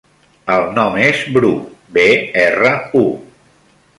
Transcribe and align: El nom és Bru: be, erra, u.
El 0.53 0.63
nom 0.77 0.95
és 1.01 1.19
Bru: 1.35 1.51
be, 1.97 2.07
erra, 2.47 2.75
u. 3.03 3.05